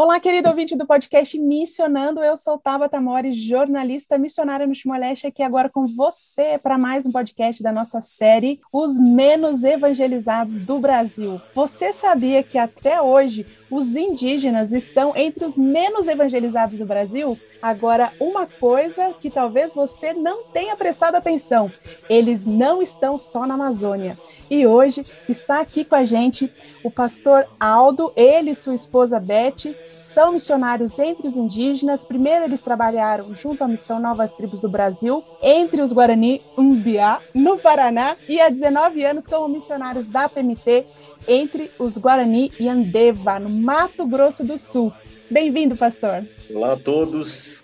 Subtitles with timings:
[0.00, 2.22] Olá, querido ouvinte do podcast Missionando.
[2.22, 7.10] Eu sou Tabata Mori, jornalista missionária no Timor-Leste, aqui agora com você para mais um
[7.10, 11.40] podcast da nossa série Os Menos Evangelizados do Brasil.
[11.52, 17.36] Você sabia que até hoje os indígenas estão entre os menos evangelizados do Brasil?
[17.60, 21.72] Agora, uma coisa que talvez você não tenha prestado atenção:
[22.08, 24.16] eles não estão só na Amazônia.
[24.50, 26.50] E hoje está aqui com a gente
[26.82, 32.06] o pastor Aldo, ele e sua esposa Beth são missionários entre os indígenas.
[32.06, 37.58] Primeiro, eles trabalharam junto à missão Novas Tribos do Brasil, entre os Guarani Umbiá, no
[37.58, 40.86] Paraná, e há 19 anos como missionários da PMT,
[41.26, 44.92] entre os Guarani e Andeva, no Mato Grosso do Sul.
[45.30, 46.26] Bem-vindo, pastor.
[46.54, 47.62] Olá a todos.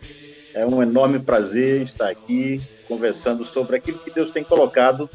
[0.53, 5.09] É um enorme prazer estar aqui conversando sobre aquilo que Deus tem colocado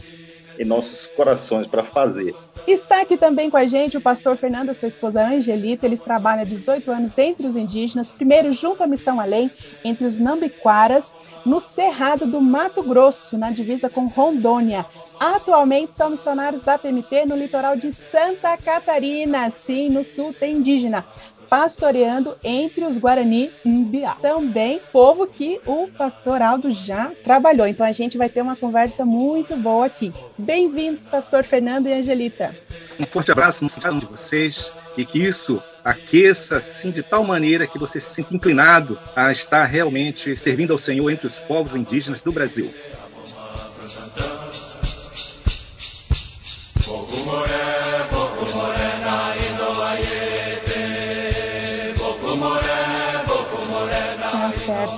[0.60, 2.36] em nossos corações para fazer.
[2.68, 5.86] Está aqui também com a gente o pastor Fernando, sua esposa Angelita.
[5.86, 9.50] Eles trabalham há 18 anos entre os indígenas, primeiro junto à Missão Além,
[9.84, 11.16] entre os Nambiquaras,
[11.46, 14.86] no Cerrado do Mato Grosso, na divisa com Rondônia.
[15.18, 21.06] Atualmente são missionários da PMT no litoral de Santa Catarina, sim, no sul tem indígena
[21.50, 24.16] pastoreando entre os Guarani Mbiá.
[24.22, 27.68] Também povo que o pastor Aldo já trabalhou.
[27.68, 30.14] Então a gente vai ter uma conversa muito boa aqui.
[30.38, 32.56] Bem-vindos, pastor Fernando e Angelita.
[33.00, 37.66] Um forte abraço no um de vocês e que isso aqueça assim de tal maneira
[37.66, 42.22] que você se sinta inclinado a estar realmente servindo ao Senhor entre os povos indígenas
[42.22, 42.72] do Brasil.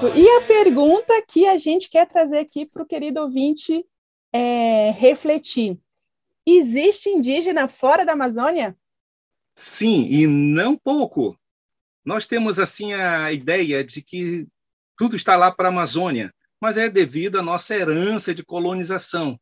[0.02, 0.18] Certo.
[0.18, 3.86] E a pergunta que a gente quer trazer aqui para o querido ouvinte
[4.34, 5.80] é, refletir:
[6.46, 8.76] existe indígena fora da Amazônia?
[9.56, 11.38] Sim, e não pouco.
[12.04, 14.48] Nós temos assim a ideia de que
[14.98, 19.40] tudo está lá para a Amazônia, mas é devido à nossa herança de colonização.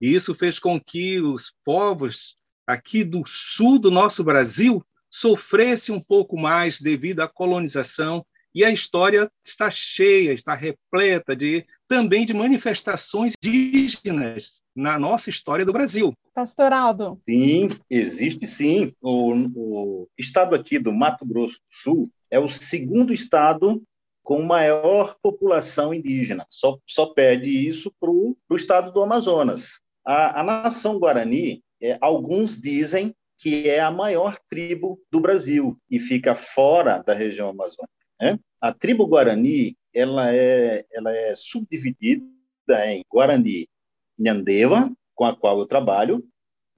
[0.00, 6.00] E isso fez com que os povos aqui do sul do nosso Brasil sofressem um
[6.00, 8.24] pouco mais devido à colonização
[8.54, 15.64] e a história está cheia, está repleta de também de manifestações indígenas na nossa história
[15.64, 16.12] do Brasil.
[16.34, 17.20] Pastor Aldo.
[17.28, 18.92] Sim, existe sim.
[19.00, 23.82] O, o estado aqui do Mato Grosso do Sul é o segundo estado
[24.22, 26.46] com maior população indígena.
[26.48, 29.80] Só, só perde isso para o estado do Amazonas.
[30.06, 35.98] A, a nação Guarani, é, alguns dizem que é a maior tribo do Brasil e
[35.98, 37.99] fica fora da região amazônica.
[38.20, 38.38] Né?
[38.60, 42.24] A tribo Guarani ela é, ela é subdividida
[42.86, 43.68] em Guarani
[44.18, 46.24] Nhandeva, com a qual eu trabalho,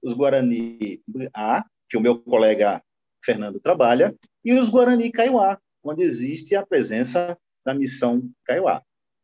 [0.01, 1.01] os Guarani
[1.33, 2.81] A, que o meu colega
[3.23, 8.81] Fernando trabalha, e os Guarani Kaiowá, onde existe a presença da missão Kaiowá.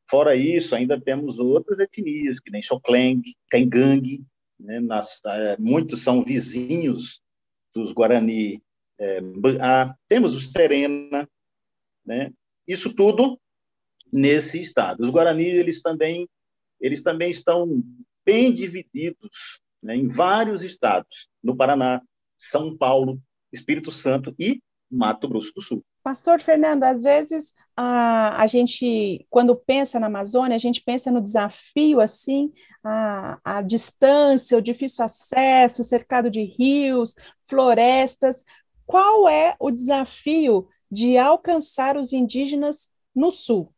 [0.09, 4.23] Fora isso, ainda temos outras etnias, que nem Xokleng, Kaingang,
[4.59, 7.21] né, nas, é, muitos são vizinhos
[7.73, 8.61] dos Guarani
[8.99, 9.19] é,
[9.61, 9.95] A.
[10.07, 11.27] Temos os Terena,
[12.09, 12.31] né?
[12.67, 13.39] Isso tudo
[14.11, 15.01] nesse estado.
[15.03, 16.27] Os Guarani eles também
[16.81, 17.83] eles também estão
[18.25, 22.01] bem divididos né, em vários estados, no Paraná,
[22.37, 23.21] São Paulo,
[23.51, 25.83] Espírito Santo e Mato Grosso do Sul.
[26.01, 31.21] Pastor Fernando, às vezes a, a gente, quando pensa na Amazônia, a gente pensa no
[31.21, 32.51] desafio assim,
[32.83, 38.45] a, a distância, o difícil acesso, cercado de rios, florestas.
[38.85, 43.73] Qual é o desafio de alcançar os indígenas no Sul.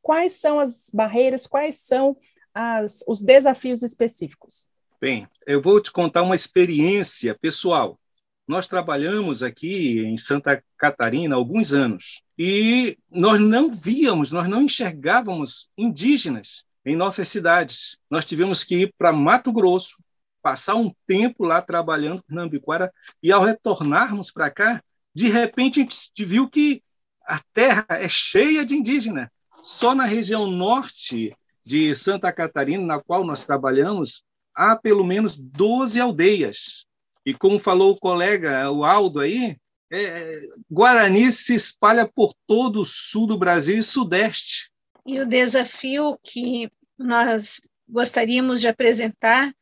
[0.00, 2.16] Quais são as barreiras, quais são
[2.54, 4.66] as, os desafios específicos?
[5.00, 7.98] Bem, eu vou te contar uma experiência pessoal.
[8.46, 14.62] Nós trabalhamos aqui em Santa Catarina há alguns anos e nós não víamos, nós não
[14.62, 17.96] enxergávamos indígenas em nossas cidades.
[18.10, 20.02] Nós tivemos que ir para Mato Grosso,
[20.42, 22.92] passar um tempo lá trabalhando na Ambiquara
[23.22, 24.82] e ao retornarmos para cá,
[25.14, 26.82] de repente a gente viu que
[27.26, 29.28] a terra é cheia de indígenas.
[29.62, 34.24] Só na região norte de Santa Catarina, na qual nós trabalhamos,
[34.54, 36.84] há pelo menos 12 aldeias.
[37.24, 39.56] E como falou o colega, o Aldo aí,
[39.92, 44.70] é, Guarani se espalha por todo o sul do Brasil e sudeste.
[45.06, 49.54] E o desafio que nós gostaríamos de apresentar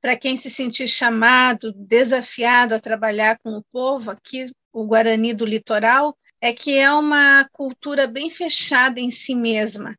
[0.00, 5.44] para quem se sentir chamado, desafiado a trabalhar com o povo aqui, o Guarani do
[5.44, 9.96] litoral, é que é uma cultura bem fechada em si mesma.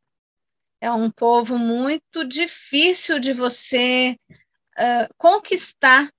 [0.80, 4.16] É um povo muito difícil de você
[4.78, 6.10] uh, conquistar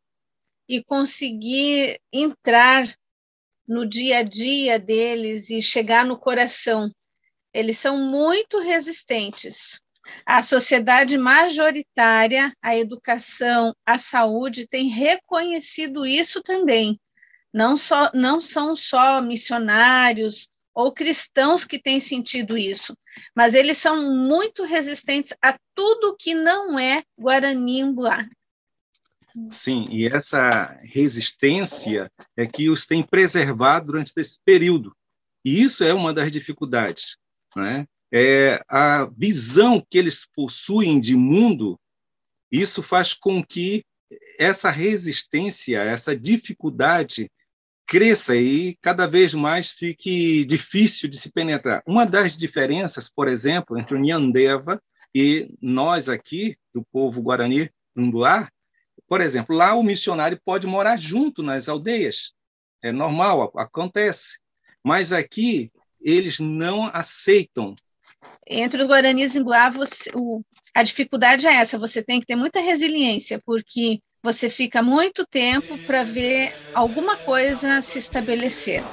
[0.68, 2.92] e conseguir entrar
[3.68, 6.92] no dia a dia deles e chegar no coração.
[7.54, 9.80] Eles são muito resistentes.
[10.26, 17.00] A sociedade majoritária, a educação, a saúde tem reconhecido isso também.
[17.56, 22.98] Não, só, não são só missionários ou cristãos que têm sentido isso,
[23.34, 27.82] mas eles são muito resistentes a tudo que não é Guarani.
[29.50, 34.94] Sim, e essa resistência é que os tem preservado durante esse período.
[35.46, 37.16] E isso é uma das dificuldades.
[37.56, 37.88] Né?
[38.14, 41.80] É a visão que eles possuem de mundo,
[42.52, 43.86] isso faz com que
[44.38, 47.32] essa resistência, essa dificuldade
[47.88, 51.84] cresça e cada vez mais fique difícil de se penetrar.
[51.86, 54.82] Uma das diferenças, por exemplo, entre o Nhandeva
[55.14, 58.50] e nós aqui, do povo Guarani Umbuá,
[59.08, 62.34] por exemplo, lá o missionário pode morar junto nas aldeias.
[62.82, 64.40] É normal, acontece.
[64.84, 65.72] Mas aqui
[66.02, 67.76] eles não aceitam.
[68.48, 70.44] Entre os guaranis Inguá, você, o,
[70.74, 75.78] a dificuldade é essa, você tem que ter muita resiliência, porque você fica muito tempo
[75.86, 78.84] para ver alguma coisa se estabelecer.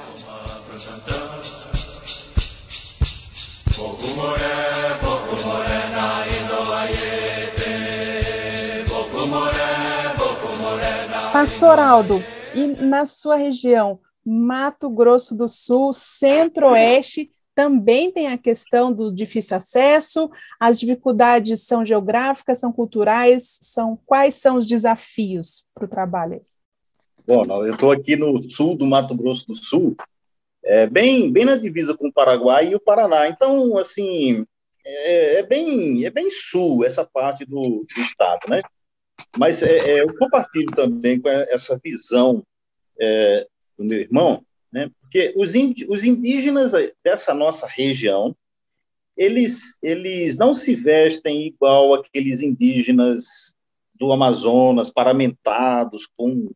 [11.33, 18.91] Pastor Aldo, e na sua região, Mato Grosso do Sul, Centro-Oeste, também tem a questão
[18.91, 20.29] do difícil acesso,
[20.59, 26.41] as dificuldades são geográficas, são culturais, são quais são os desafios para o trabalho?
[27.25, 29.95] Bom, eu estou aqui no sul do Mato Grosso do Sul,
[30.65, 33.27] é, bem, bem na divisa com o Paraguai e o Paraná.
[33.27, 34.45] Então, assim,
[34.85, 38.61] é, é bem, é bem sul essa parte do, do estado, né?
[39.37, 42.43] Mas é, é, eu compartilho também com essa visão
[42.99, 43.47] é,
[43.77, 44.89] do meu irmão, né?
[44.99, 45.53] porque os,
[45.87, 46.71] os indígenas
[47.03, 48.35] dessa nossa região,
[49.15, 53.53] eles, eles não se vestem igual aqueles indígenas
[53.93, 56.49] do Amazonas, paramentados, com,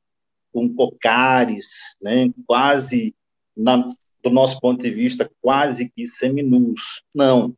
[0.51, 2.33] com cocares, né?
[2.47, 3.15] quase,
[3.55, 3.87] na,
[4.23, 7.03] do nosso ponto de vista, quase que seminus.
[7.13, 7.55] Não.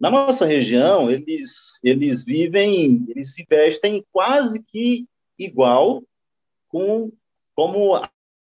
[0.00, 5.06] Na nossa região, eles, eles vivem, eles se vestem quase que
[5.38, 6.02] igual
[6.68, 7.12] com
[7.54, 7.94] como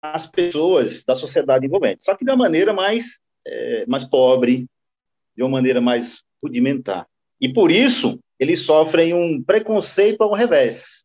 [0.00, 4.66] as pessoas da sociedade envolvente, só que de uma maneira mais, é, mais pobre,
[5.36, 7.06] de uma maneira mais rudimentar.
[7.40, 11.04] E por isso, eles sofrem um preconceito ao revés.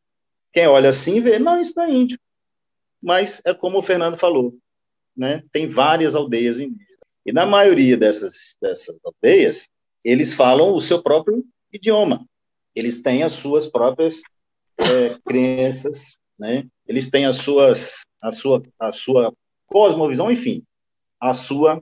[0.53, 2.19] Quem olha assim vê, não, isso não é índio.
[3.01, 4.55] Mas é como o Fernando falou,
[5.15, 5.43] né?
[5.51, 6.91] tem várias aldeias indígenas.
[7.25, 9.69] E na maioria dessas, dessas aldeias,
[10.03, 12.25] eles falam o seu próprio idioma.
[12.75, 14.21] Eles têm as suas próprias
[14.77, 16.65] é, crenças, né?
[16.87, 19.31] Eles têm as suas, a sua, a sua
[19.67, 20.63] cosmovisão, enfim,
[21.19, 21.79] a sua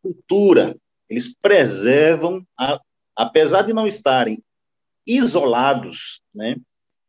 [0.00, 0.76] cultura.
[1.10, 2.80] Eles preservam, a,
[3.16, 4.40] apesar de não estarem
[5.04, 6.56] isolados, né?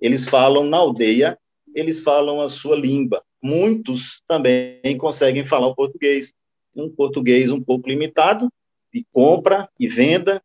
[0.02, 1.38] Eles falam na aldeia,
[1.76, 3.24] eles falam a sua língua.
[3.44, 6.34] Muitos também conseguem falar o português,
[6.76, 8.52] um português um pouco limitado,
[8.92, 10.42] de compra e venda,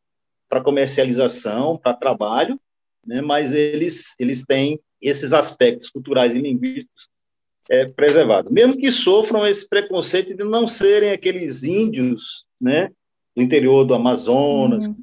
[0.50, 2.61] para comercialização, para trabalho,
[3.06, 7.11] né, mas eles, eles têm esses aspectos culturais e linguísticos
[7.68, 8.50] é, preservados.
[8.50, 12.90] Mesmo que sofram esse preconceito de não serem aqueles índios né,
[13.35, 14.97] do interior do Amazonas, uhum.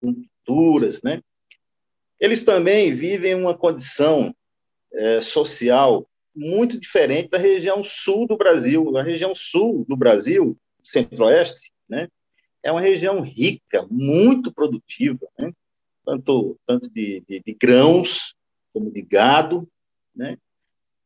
[0.00, 1.20] com culturas, né,
[2.18, 4.34] eles também vivem uma condição
[4.92, 8.96] é, social muito diferente da região sul do Brasil.
[8.96, 12.08] A região sul do Brasil, centro-oeste, né,
[12.62, 15.52] é uma região rica, muito produtiva, né?
[16.04, 18.34] tanto, tanto de, de, de, grãos
[18.72, 19.68] como de gado,
[20.14, 20.36] né?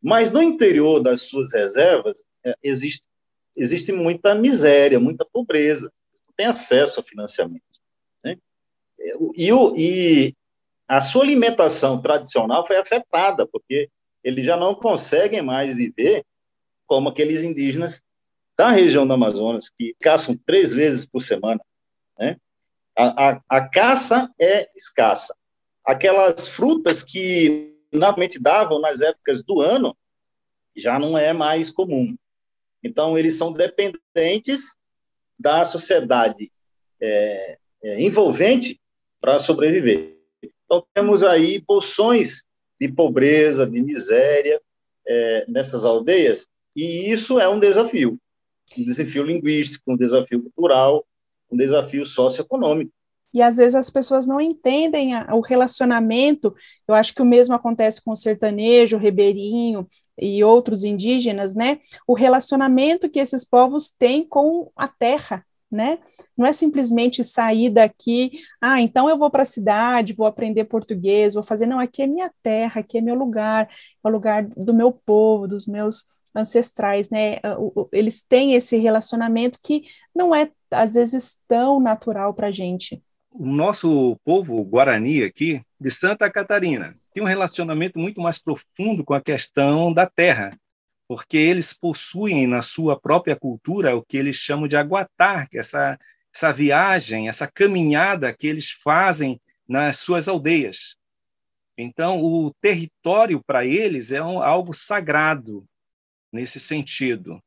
[0.02, 3.06] mas no interior das suas reservas é, existe,
[3.56, 5.92] existe muita miséria, muita pobreza,
[6.26, 7.62] não tem acesso a financiamento.
[8.24, 8.36] Né?
[9.36, 10.34] E, o, e
[10.88, 13.88] a sua alimentação tradicional foi afetada, porque
[14.22, 16.24] eles já não conseguem mais viver
[16.86, 18.02] como aqueles indígenas
[18.56, 21.60] da região do Amazonas, que caçam três vezes por semana,
[22.18, 22.36] né?
[22.94, 25.34] A, a, a caça é escassa.
[25.84, 29.96] Aquelas frutas que normalmente davam nas épocas do ano
[30.74, 32.16] já não é mais comum.
[32.82, 34.76] Então, eles são dependentes
[35.38, 36.50] da sociedade
[37.00, 38.80] é, é, envolvente
[39.20, 40.16] para sobreviver.
[40.64, 42.44] Então, temos aí porções
[42.80, 44.60] de pobreza, de miséria
[45.06, 48.18] é, nessas aldeias, e isso é um desafio
[48.78, 51.06] um desafio linguístico, um desafio cultural,
[51.50, 52.92] um desafio socioeconômico.
[53.32, 56.54] E às vezes as pessoas não entendem a, o relacionamento.
[56.86, 59.86] Eu acho que o mesmo acontece com o sertanejo, o ribeirinho
[60.18, 61.78] e outros indígenas, né?
[62.06, 65.98] O relacionamento que esses povos têm com a terra, né?
[66.36, 71.34] Não é simplesmente sair daqui, ah, então eu vou para a cidade, vou aprender português,
[71.34, 71.66] vou fazer.
[71.66, 73.68] Não, aqui é minha terra, aqui é meu lugar,
[74.04, 77.38] é o lugar do meu povo, dos meus ancestrais, né?
[77.92, 79.84] Eles têm esse relacionamento que
[80.14, 83.02] não é, às vezes, tão natural para a gente.
[83.34, 89.14] O nosso povo guarani aqui, de Santa Catarina, tem um relacionamento muito mais profundo com
[89.14, 90.54] a questão da terra,
[91.08, 95.60] porque eles possuem na sua própria cultura o que eles chamam de aguatar, que é
[95.60, 95.98] essa,
[96.34, 100.96] essa viagem, essa caminhada que eles fazem nas suas aldeias.
[101.76, 105.64] Então, o território para eles é um, algo sagrado,
[106.30, 107.42] nesse sentido.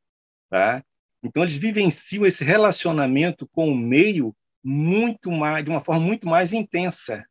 [0.49, 0.83] Tá?
[1.21, 6.51] Então, eles vivenciam esse relacionamento com o meio muito mais, de uma forma muito mais
[6.51, 7.23] intensa.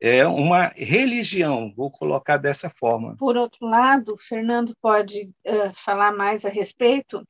[0.00, 3.16] É uma religião, vou colocar dessa forma.
[3.16, 7.26] Por outro lado, Fernando pode uh, falar mais a respeito.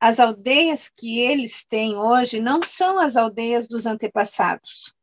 [0.00, 4.94] As aldeias que eles têm hoje não são as aldeias dos antepassados.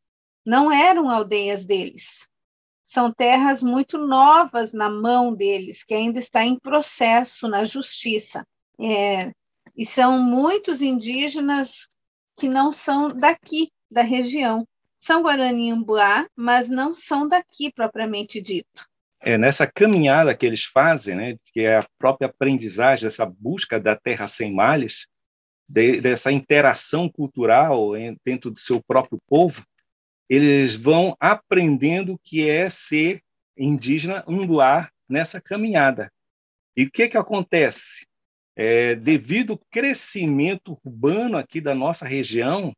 [0.45, 2.29] Não eram aldeias deles
[2.85, 8.45] são terras muito novas na mão deles, que ainda está em processo na justiça.
[8.79, 9.33] É,
[9.75, 11.89] e são muitos indígenas
[12.35, 14.67] que não são daqui, da região.
[14.97, 18.87] São Guarani-Ambuá, mas não são daqui propriamente dito.
[19.21, 23.95] É, nessa caminhada que eles fazem, né, que é a própria aprendizagem, essa busca da
[23.95, 25.07] terra sem males,
[25.67, 27.91] de, dessa interação cultural
[28.23, 29.65] dentro do seu próprio povo,
[30.29, 33.21] eles vão aprendendo o que é ser
[33.57, 36.11] indígena unduar nessa caminhada.
[36.75, 38.05] E o que, que acontece?
[38.55, 42.73] É, devido ao crescimento urbano aqui da nossa região,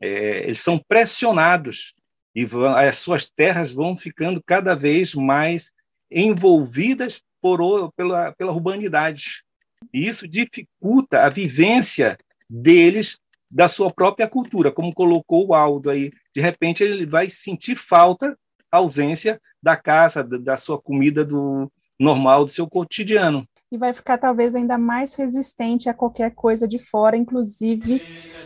[0.00, 1.94] é, eles são pressionados
[2.34, 5.70] e vão, as suas terras vão ficando cada vez mais
[6.10, 9.44] envolvidas por, pela, pela urbanidade.
[9.92, 13.18] E isso dificulta a vivência deles
[13.50, 16.10] da sua própria cultura, como colocou o Aldo aí.
[16.34, 18.36] De repente ele vai sentir falta,
[18.70, 23.46] ausência da casa, da sua comida do normal do seu cotidiano.
[23.72, 28.02] E vai ficar talvez ainda mais resistente a qualquer coisa de fora, inclusive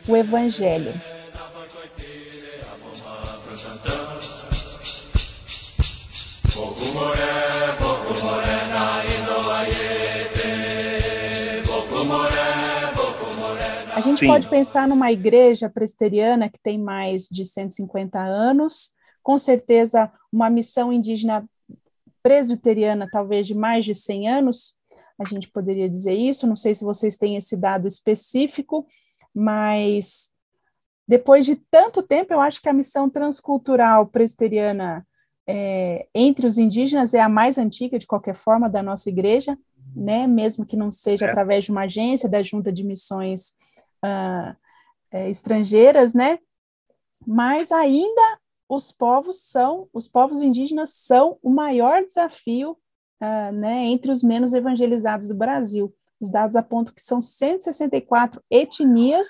[0.07, 0.95] o evangelho.
[13.97, 14.29] A gente Sim.
[14.29, 18.91] pode pensar numa igreja presbiteriana que tem mais de 150 anos,
[19.25, 21.45] com certeza uma missão indígena
[22.23, 24.76] presbiteriana talvez de mais de 100 anos,
[25.19, 28.87] a gente poderia dizer isso, não sei se vocês têm esse dado específico,
[29.35, 30.31] mas
[31.09, 35.07] depois de tanto tempo, eu acho que a missão transcultural presbiteriana
[35.47, 39.57] é, entre os indígenas é a mais antiga, de qualquer forma, da nossa igreja,
[39.95, 40.27] né?
[40.27, 41.31] mesmo que não seja é.
[41.31, 43.51] através de uma agência da Junta de Missões
[44.05, 44.57] uh,
[45.13, 46.39] é, estrangeiras, né?
[47.25, 52.77] Mas ainda os povos são, os povos indígenas são o maior desafio,
[53.21, 55.95] uh, né, entre os menos evangelizados do Brasil.
[56.21, 59.29] Os dados apontam que são 164 etnias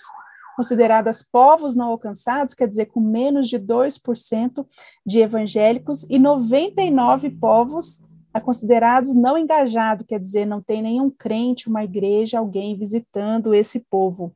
[0.57, 4.67] consideradas povos não alcançados, quer dizer, com menos de 2%
[5.05, 8.03] de evangélicos, e 99 povos
[8.41, 14.35] considerados não engajados, quer dizer, não tem nenhum crente, uma igreja, alguém visitando esse povo.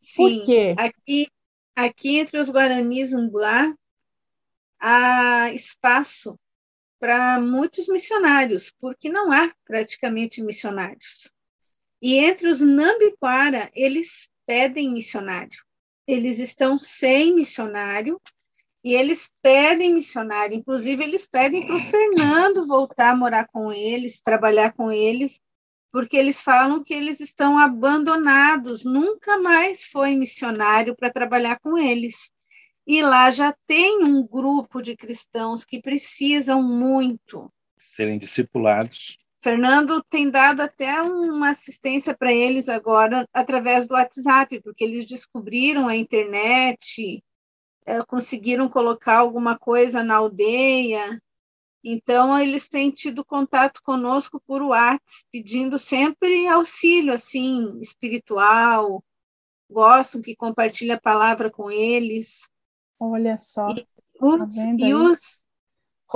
[0.00, 0.74] Sim, Por quê?
[0.78, 1.28] Aqui,
[1.76, 3.74] aqui entre os Guaranis Umblá
[4.80, 6.38] há espaço
[6.98, 11.32] para muitos missionários, porque não há praticamente missionários.
[12.00, 15.58] E entre os Nambiquara, eles pedem missionário.
[16.06, 18.20] Eles estão sem missionário
[18.82, 20.56] e eles pedem missionário.
[20.56, 25.40] Inclusive, eles pedem para o Fernando voltar a morar com eles, trabalhar com eles,
[25.92, 32.30] porque eles falam que eles estão abandonados, nunca mais foi missionário para trabalhar com eles.
[32.88, 39.18] E lá já tem um grupo de cristãos que precisam muito serem discipulados.
[39.40, 45.86] Fernando tem dado até uma assistência para eles agora através do WhatsApp, porque eles descobriram
[45.86, 47.22] a internet,
[47.86, 51.20] é, conseguiram colocar alguma coisa na aldeia,
[51.82, 59.02] então, eles têm tido contato conosco por WhatsApp, pedindo sempre auxílio, assim, espiritual,
[59.70, 62.50] gostam que compartilhe a palavra com eles.
[62.98, 63.68] Olha só.
[63.68, 63.86] E
[64.20, 65.46] Os, tá e os,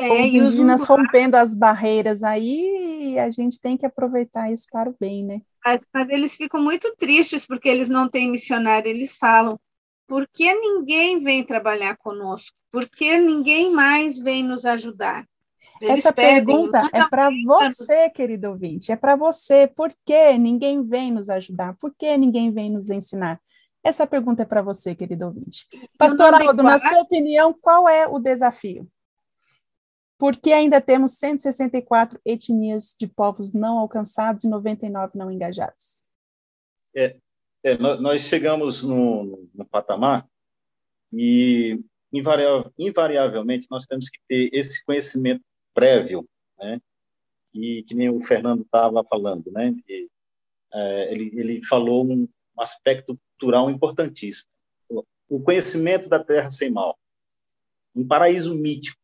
[0.00, 4.96] é, os indígenas rompendo as barreiras aí, a gente tem que aproveitar isso para o
[4.98, 5.40] bem, né?
[5.64, 9.58] Mas, mas eles ficam muito tristes porque eles não têm missionário, eles falam,
[10.08, 12.56] por que ninguém vem trabalhar conosco?
[12.70, 15.26] Por que ninguém mais vem nos ajudar?
[15.80, 19.66] Eles Essa pedem, pergunta é para você, querido ouvinte, é para você.
[19.66, 21.76] Por que ninguém vem nos ajudar?
[21.76, 23.40] Por que ninguém vem nos ensinar?
[23.84, 25.66] Essa pergunta é para você, querido ouvinte.
[25.98, 28.88] Pastor Aldo, na sua opinião, qual é o desafio?
[30.16, 36.06] Por que ainda temos 164 etnias de povos não alcançados e 99 não engajados?
[36.94, 37.16] É,
[37.64, 40.28] é nós chegamos no, no patamar
[41.12, 41.80] e
[42.78, 45.42] invariavelmente nós temos que ter esse conhecimento
[45.74, 46.24] prévio,
[46.56, 46.80] né?
[47.52, 49.74] E que nem o Fernando estava falando, né?
[49.88, 50.08] E,
[50.72, 54.48] é, ele, ele falou um aspecto cultural importantíssimo.
[55.28, 56.96] O conhecimento da Terra sem mal,
[57.94, 58.98] um paraíso mítico.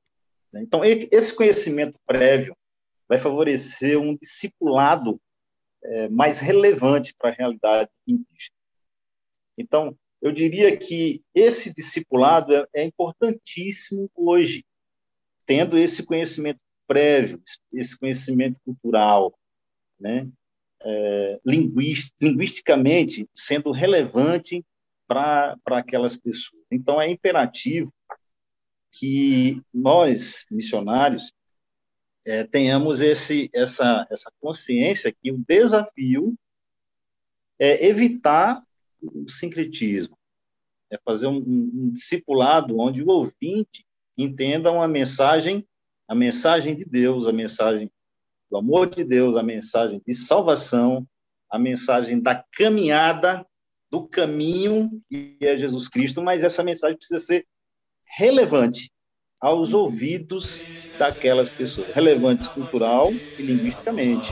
[0.53, 0.63] Né?
[0.63, 2.57] Então, esse conhecimento prévio
[3.09, 5.21] vai favorecer um discipulado
[5.83, 8.55] é, mais relevante para a realidade indígena.
[9.57, 14.65] Então, eu diria que esse discipulado é, é importantíssimo hoje,
[15.47, 17.43] tendo esse conhecimento prévio,
[17.73, 19.37] esse conhecimento cultural,
[19.99, 20.31] né?
[20.81, 24.65] É, linguist, linguisticamente sendo relevante
[25.07, 26.63] para aquelas pessoas.
[26.71, 27.93] Então, é imperativo
[28.93, 31.33] que nós, missionários,
[32.27, 36.39] é, tenhamos esse, essa, essa consciência que o desafio
[37.59, 38.63] é evitar
[39.01, 40.17] o sincretismo,
[40.91, 45.67] é fazer um, um discipulado onde o ouvinte entenda uma mensagem,
[46.07, 47.91] a mensagem de Deus, a mensagem
[48.51, 51.07] do amor de Deus, a mensagem de salvação,
[51.51, 53.47] a mensagem da caminhada,
[53.91, 57.47] do caminho que é Jesus Cristo, mas essa mensagem precisa ser
[58.17, 58.91] relevante
[59.41, 60.63] aos ouvidos
[60.99, 64.31] daquelas pessoas, relevantes cultural e linguisticamente.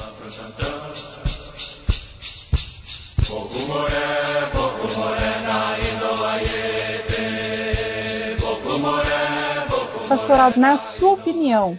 [10.08, 11.78] Pastoral, na sua opinião,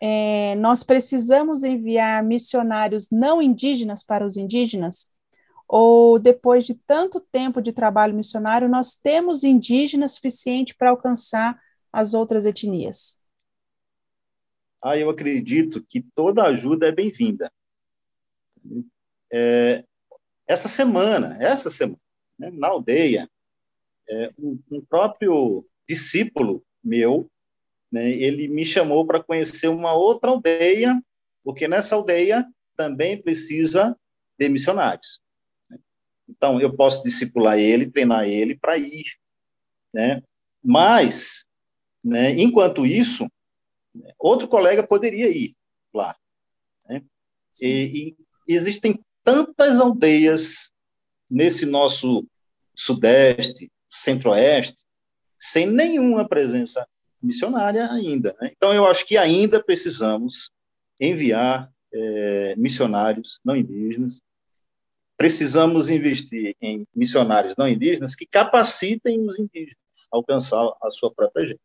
[0.00, 5.10] é, nós precisamos enviar missionários não indígenas para os indígenas?
[5.68, 11.60] Ou depois de tanto tempo de trabalho missionário, nós temos indígenas suficiente para alcançar
[11.92, 13.20] as outras etnias?
[14.82, 17.52] Ah, eu acredito que toda ajuda é bem-vinda.
[19.32, 19.84] É,
[20.46, 22.00] essa semana, essa semana,
[22.38, 23.30] né, na aldeia,
[24.08, 27.30] é, um, um, próprio discípulo meu,
[27.90, 31.02] né, ele me chamou para conhecer uma outra aldeia,
[31.42, 33.96] porque nessa aldeia também precisa
[34.38, 35.20] de missionários.
[35.68, 35.78] Né.
[36.28, 39.04] Então, eu posso discipular ele, treinar ele para ir,
[39.92, 40.22] né?
[40.62, 41.46] Mas,
[42.04, 43.26] né, enquanto isso,
[44.18, 45.56] outro colega poderia ir
[45.92, 46.16] lá.
[46.88, 47.02] Né?
[47.60, 48.14] E,
[48.46, 50.70] e, existem tantas aldeias
[51.28, 52.26] nesse nosso
[52.74, 54.84] sudeste, centro-oeste,
[55.38, 56.86] sem nenhuma presença
[57.22, 58.36] missionária ainda.
[58.40, 58.50] Né?
[58.56, 60.50] Então, eu acho que ainda precisamos
[60.98, 64.22] enviar é, missionários não indígenas.
[65.16, 69.76] Precisamos investir em missionários não indígenas que capacitem os indígenas
[70.12, 71.60] a alcançar a sua própria gente.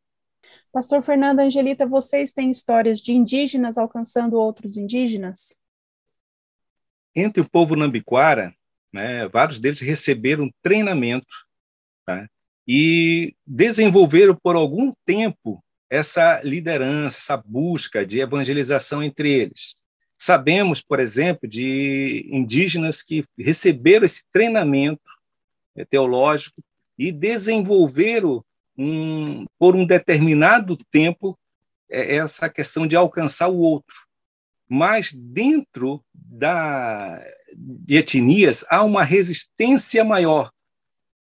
[0.71, 5.57] Pastor Fernando Angelita, vocês têm histórias de indígenas alcançando outros indígenas?
[7.15, 8.53] entre o povo nambiquara,
[8.93, 11.25] né, vários deles receberam treinamento
[12.05, 12.27] tá,
[12.67, 19.75] e desenvolveram por algum tempo essa liderança, essa busca de evangelização entre eles.
[20.17, 25.03] Sabemos, por exemplo, de indígenas que receberam esse treinamento
[25.75, 26.63] né, teológico
[26.97, 28.43] e desenvolveram
[28.77, 31.37] um, por um determinado tempo
[31.89, 34.05] é, essa questão de alcançar o outro
[34.67, 37.23] mas dentro da,
[37.55, 40.51] de etnias há uma resistência maior.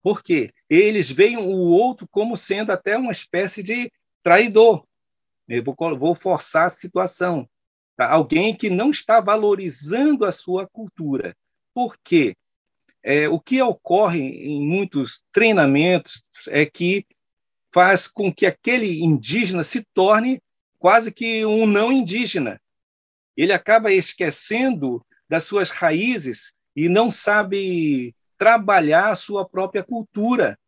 [0.02, 0.50] Por quê?
[0.68, 3.90] Eles veem o outro como sendo até uma espécie de
[4.22, 4.84] traidor.
[5.48, 7.48] Eu vou, vou forçar a situação.
[7.96, 8.10] Tá?
[8.10, 11.36] Alguém que não está valorizando a sua cultura.
[11.74, 12.34] Por quê?
[13.02, 17.06] É, o que ocorre em muitos treinamentos é que
[17.72, 20.40] faz com que aquele indígena se torne
[20.78, 22.60] quase que um não indígena
[23.36, 30.58] ele acaba esquecendo das suas raízes e não sabe trabalhar a sua própria cultura.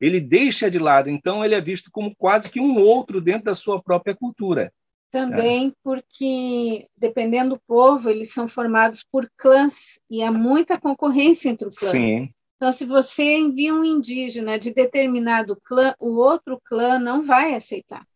[0.00, 3.54] Ele deixa de lado, então ele é visto como quase que um outro dentro da
[3.54, 4.72] sua própria cultura.
[5.10, 5.72] Também é.
[5.84, 11.76] porque, dependendo do povo, eles são formados por clãs e há muita concorrência entre os
[11.78, 11.92] clãs.
[11.92, 12.32] Sim.
[12.56, 18.06] Então, se você envia um indígena de determinado clã, o outro clã não vai aceitar.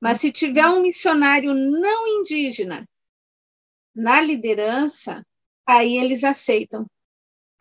[0.00, 2.84] Mas se tiver um missionário não indígena
[3.94, 5.24] na liderança,
[5.64, 6.86] aí eles aceitam.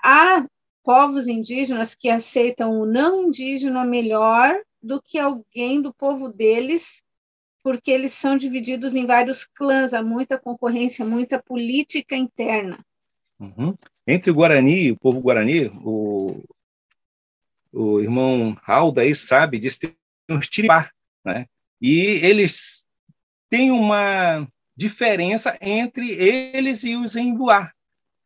[0.03, 0.45] Há
[0.85, 7.01] povos indígenas que aceitam o não indígena melhor do que alguém do povo deles,
[7.63, 12.85] porque eles são divididos em vários clãs, há muita concorrência, muita política interna.
[13.39, 13.75] Uhum.
[14.05, 16.43] Entre o Guarani, o povo Guarani, o,
[17.73, 19.95] o irmão Raul aí sabe disso, tem
[20.29, 20.91] uns tiripá,
[21.25, 21.47] né?
[21.81, 22.85] E eles
[23.49, 27.71] têm uma diferença entre eles e os Embuá,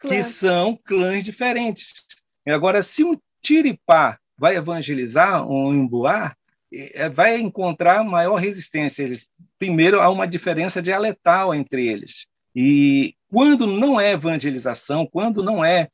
[0.01, 2.05] que são clãs diferentes.
[2.47, 6.34] Agora, se um tiripá vai evangelizar um Embuá,
[6.71, 9.12] é, vai encontrar maior resistência.
[9.58, 12.28] Primeiro, há uma diferença dialetal entre eles.
[12.56, 15.89] E quando não é evangelização, quando não é,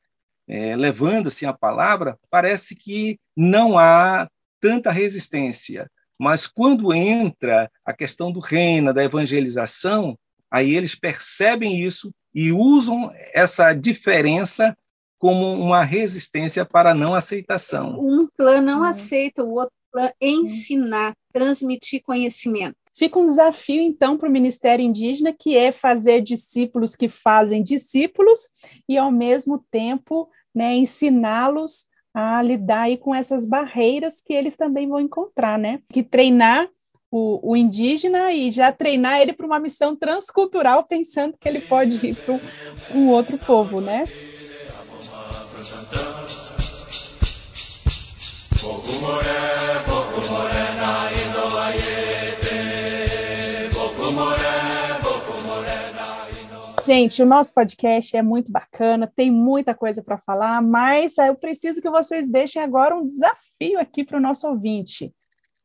[0.48, 4.30] é levando-se a palavra, parece que não há
[4.62, 5.90] tanta resistência.
[6.18, 10.18] Mas quando entra a questão do reino, da evangelização,
[10.50, 14.76] aí eles percebem isso e usam essa diferença
[15.26, 18.00] como uma resistência para a não aceitação.
[18.00, 18.86] Um clã não uhum.
[18.86, 22.76] aceita o outro clã ensinar, transmitir conhecimento.
[22.94, 28.42] Fica um desafio, então, para o Ministério Indígena, que é fazer discípulos que fazem discípulos
[28.88, 34.88] e, ao mesmo tempo, né, ensiná-los a lidar aí com essas barreiras que eles também
[34.88, 35.80] vão encontrar, né?
[35.92, 36.70] Que treinar
[37.10, 42.06] o, o indígena e já treinar ele para uma missão transcultural, pensando que ele pode
[42.06, 42.40] ir para
[42.94, 44.04] um outro povo, né?
[56.86, 61.82] Gente, o nosso podcast é muito bacana, tem muita coisa para falar, mas eu preciso
[61.82, 65.12] que vocês deixem agora um desafio aqui para o nosso ouvinte.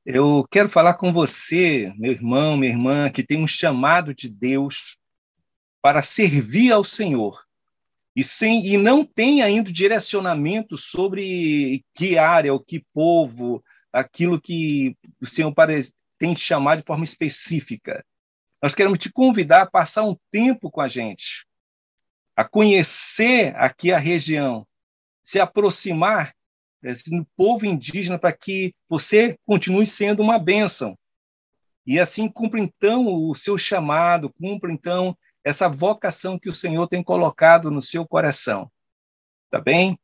[0.06, 4.96] Eu quero falar com você, meu irmão, minha irmã, que tem um chamado de Deus
[5.82, 7.38] para servir ao Senhor
[8.14, 14.96] e, sem, e não tem ainda direcionamento sobre que área, ou que povo, aquilo que
[15.20, 15.54] o Senhor
[16.18, 18.04] tem te chamado de forma específica.
[18.62, 21.46] Nós queremos te convidar a passar um tempo com a gente,
[22.36, 24.66] a conhecer aqui a região,
[25.22, 26.34] se aproximar
[26.82, 30.98] desse povo indígena para que você continue sendo uma bênção.
[31.86, 37.02] E assim cumpra então o seu chamado, cumpra então essa vocação que o Senhor tem
[37.02, 38.70] colocado no seu coração.
[39.50, 39.98] Tá bem?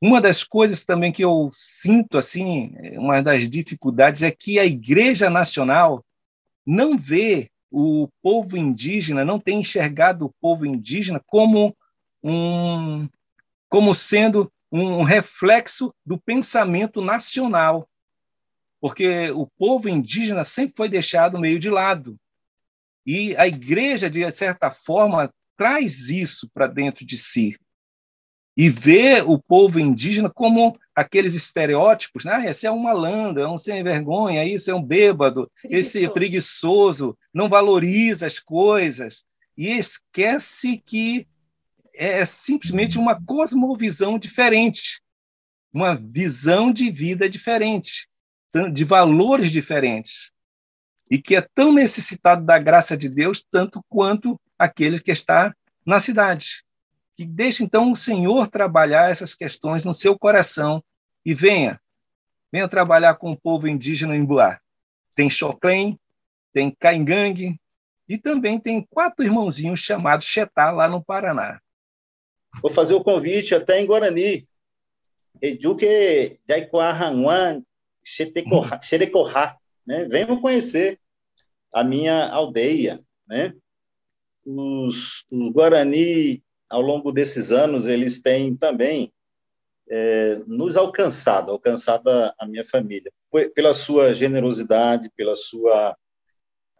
[0.00, 5.30] Uma das coisas também que eu sinto assim, uma das dificuldades é que a Igreja
[5.30, 6.04] Nacional
[6.66, 11.76] não vê o povo indígena não tem enxergado o povo indígena como
[12.22, 13.08] um
[13.68, 17.88] como sendo um reflexo do pensamento nacional,
[18.80, 22.18] porque o povo indígena sempre foi deixado meio de lado.
[23.06, 27.56] E a igreja, de certa forma, traz isso para dentro de si
[28.56, 32.32] e vê o povo indígena como aqueles estereótipos, né?
[32.32, 35.80] Ah, esse é um malandro, é um sem vergonha, isso é um bêbado, preguiçoso.
[35.80, 39.24] esse é preguiçoso, não valoriza as coisas
[39.56, 41.28] e esquece que
[41.94, 45.02] é simplesmente uma cosmovisão diferente,
[45.72, 48.08] uma visão de vida diferente,
[48.72, 50.30] de valores diferentes,
[51.10, 56.00] e que é tão necessitado da graça de Deus tanto quanto aquele que está na
[56.00, 56.66] cidade
[57.16, 60.84] que deixe então o Senhor trabalhar essas questões no seu coração
[61.24, 61.80] e venha,
[62.52, 64.60] venha trabalhar com o povo indígena em Boá.
[65.14, 65.98] Tem Choclen,
[66.52, 67.58] tem Caingangue
[68.06, 71.58] e também tem quatro irmãozinhos chamados Chetá lá no Paraná.
[72.60, 74.46] Vou fazer o convite até em Guarani.
[75.40, 77.62] Eduque Jaiquahanwan
[78.04, 80.04] Xerecorá, né?
[80.06, 80.98] Venham conhecer
[81.72, 83.54] a minha aldeia, né?
[84.44, 89.12] Os, os Guarani ao longo desses anos, eles têm também
[89.88, 93.12] é, nos alcançado, alcançado a, a minha família,
[93.54, 95.96] pela sua generosidade, pela sua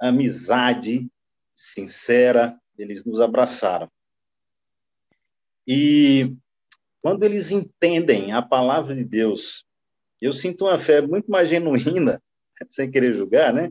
[0.00, 1.08] amizade
[1.54, 3.90] sincera, eles nos abraçaram.
[5.66, 6.34] E
[7.00, 9.64] quando eles entendem a palavra de Deus,
[10.20, 12.22] eu sinto uma fé muito mais genuína,
[12.68, 13.70] sem querer julgar, né?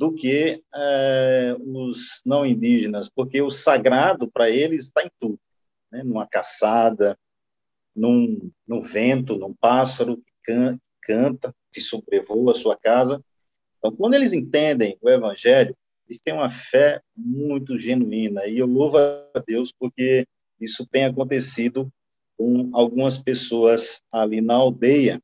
[0.00, 5.38] do que é, os não indígenas, porque o sagrado para eles está em tudo,
[5.92, 6.02] né?
[6.02, 7.18] numa caçada,
[7.94, 13.22] num, num vento, num pássaro que, can, canta, que sobrevoa a sua casa.
[13.76, 15.76] Então, quando eles entendem o Evangelho,
[16.08, 20.26] eles têm uma fé muito genuína, e eu louvo a Deus porque
[20.58, 21.92] isso tem acontecido
[22.38, 25.22] com algumas pessoas ali na aldeia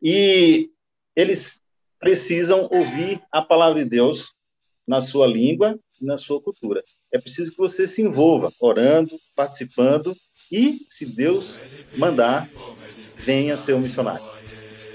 [0.00, 0.70] e
[1.16, 1.61] eles
[2.02, 4.32] precisam ouvir a palavra de Deus
[4.86, 6.82] na sua língua e na sua cultura.
[7.12, 10.12] É preciso que você se envolva, orando, participando
[10.50, 11.60] e, se Deus
[11.96, 12.50] mandar,
[13.18, 14.24] venha ser um missionário.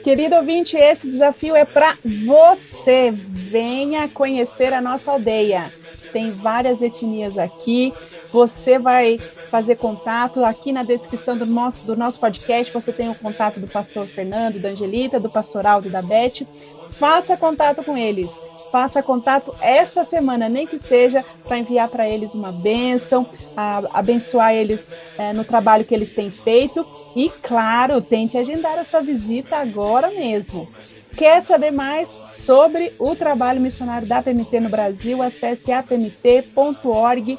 [0.03, 3.11] Querido ouvinte, esse desafio é para você.
[3.11, 5.71] Venha conhecer a nossa aldeia.
[6.13, 7.93] Tem várias etnias aqui.
[8.31, 12.73] Você vai fazer contato aqui na descrição do nosso, do nosso podcast.
[12.73, 16.45] Você tem o contato do pastor Fernando, da Angelita, do pastor Aldo e da Beth.
[16.91, 18.39] Faça contato com eles
[18.71, 23.25] faça contato esta semana, nem que seja para enviar para eles uma bênção,
[23.55, 28.83] a, abençoar eles é, no trabalho que eles têm feito e, claro, tente agendar a
[28.83, 30.67] sua visita agora mesmo.
[31.15, 35.21] Quer saber mais sobre o trabalho missionário da PMT no Brasil?
[35.23, 37.37] Acesse apmt.org.br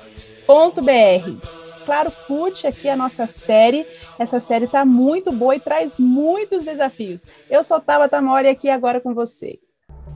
[1.89, 3.87] claro, curte aqui a nossa série.
[4.19, 7.27] Essa série está muito boa e traz muitos desafios.
[7.49, 9.59] Eu sou Tabata Mori aqui agora com você.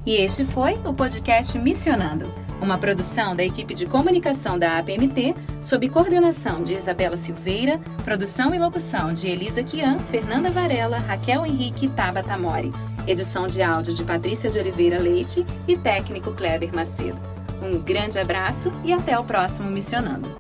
[0.05, 5.88] E este foi o podcast Missionando, uma produção da equipe de comunicação da APMT, sob
[5.88, 11.88] coordenação de Isabela Silveira, produção e locução de Elisa Kian, Fernanda Varela, Raquel Henrique e
[11.88, 12.73] Tabata Mori,
[13.07, 17.21] edição de áudio de Patrícia de Oliveira Leite e técnico Kleber Macedo.
[17.62, 20.33] Um grande abraço e até o próximo Missionando.